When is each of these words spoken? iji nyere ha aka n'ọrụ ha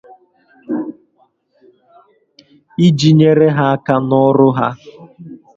iji 2.85 3.09
nyere 3.17 3.47
ha 3.57 3.65
aka 3.75 3.95
n'ọrụ 4.07 4.49
ha 4.57 4.67